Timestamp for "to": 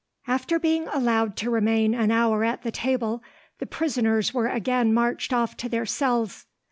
1.35-1.51, 5.57-5.69